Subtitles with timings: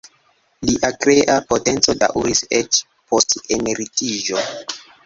[0.69, 4.47] Lia krea potenco daŭris eĉ post emeritiĝo.